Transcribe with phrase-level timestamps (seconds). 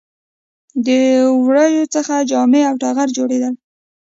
[0.85, 0.87] د
[1.45, 3.53] وړیو څخه جامې او ټغر جوړیدل